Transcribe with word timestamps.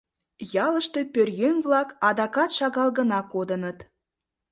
Ялыште 0.65 1.01
пӧръеҥ-влак 1.13 1.89
адакат 2.09 2.49
шагал 2.57 2.89
гына 2.97 3.19
кодыныт. 3.33 3.77